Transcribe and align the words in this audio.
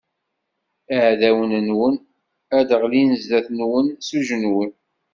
Iɛdawen-nwen 0.95 1.95
ad 2.57 2.69
ɣellin 2.79 3.11
zdat-nwen 3.23 3.87
s 4.07 4.09
ujenwi. 4.17 4.65